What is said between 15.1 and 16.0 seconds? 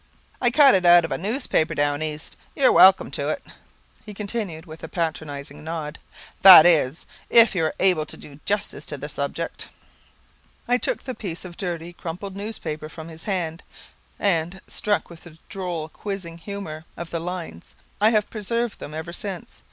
with the droll